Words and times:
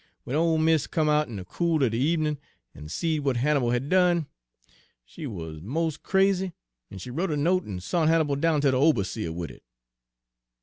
W'en 0.25 0.35
ole 0.35 0.57
mis' 0.57 0.87
come 0.87 1.07
out 1.07 1.27
in 1.27 1.35
de 1.35 1.45
cool 1.45 1.83
er 1.83 1.89
de 1.91 1.95
ebenin', 2.13 2.39
en 2.73 2.89
seed 2.89 3.19
w'at 3.19 3.37
Hannibal 3.37 3.69
had 3.69 3.87
done, 3.87 4.25
she 5.05 5.27
wuz 5.27 5.59
mos' 5.61 5.95
crazy, 5.95 6.53
en 6.89 6.97
she 6.97 7.11
wrote 7.11 7.29
a 7.29 7.37
note 7.37 7.67
en 7.67 7.79
sont 7.79 8.09
Hannibal 8.09 8.35
down 8.35 8.61
ter 8.61 8.71
de 8.71 8.77
oberseah 8.77 9.31
wid 9.31 9.51
it. 9.51 9.63